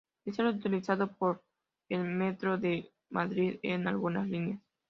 [0.25, 1.43] Es el utilizado por
[1.87, 4.59] el Metro de Madrid en algunas líneas.